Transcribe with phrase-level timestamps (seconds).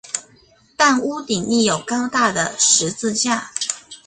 [0.75, 3.51] 但屋顶立有高大的十字架。